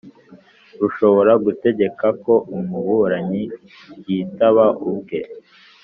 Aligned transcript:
rushobora 0.79 1.31
gutegeka 1.45 2.07
ko 2.23 2.33
umuburanyi 2.57 3.43
yitaba 4.07 4.65
ubwe 4.89 5.19